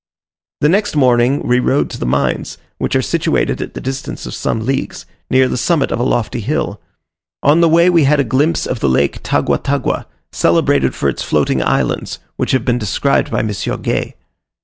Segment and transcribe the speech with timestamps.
[0.61, 4.33] The next morning we rode to the mines, which are situated at the distance of
[4.33, 6.81] some leagues, near the summit of a lofty hill.
[7.43, 11.21] On the way we had a glimpse of the lake Tagua tagua, celebrated for its
[11.21, 13.51] floating islands, which have been described by M.
[13.83, 14.15] Gay.